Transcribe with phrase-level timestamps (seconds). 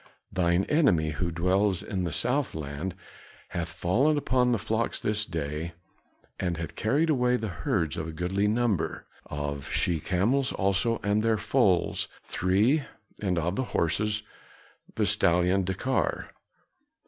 [0.33, 2.95] "Thine enemy who dwells in the south land
[3.49, 5.73] hath fallen upon the flocks this day
[6.39, 11.21] and hath carried away of the herds a goodly number, of she camels also and
[11.21, 12.81] their foals, three,
[13.21, 14.23] and of the horses,
[14.95, 16.31] the stallion Dekar."